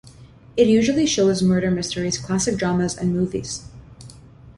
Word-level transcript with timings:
It 0.57 0.65
usually 0.65 1.05
shows 1.05 1.43
murder 1.43 1.69
mysteries, 1.69 2.17
classic 2.17 2.57
dramas 2.57 2.97
and 2.97 3.13
movies. 3.13 3.65